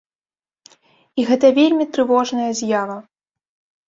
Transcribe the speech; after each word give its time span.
І 1.19 1.25
гэта 1.29 1.51
вельмі 1.59 1.85
трывожная 1.97 2.47
з'ява. 2.61 2.97